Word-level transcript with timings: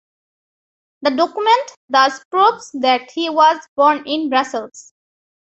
The 1.03 1.11
document 1.11 1.69
thus 1.87 2.23
proves 2.31 2.71
that 2.79 3.11
he 3.11 3.29
was 3.29 3.61
born 3.77 4.01
in 4.07 4.31
Brussels. 4.31 4.93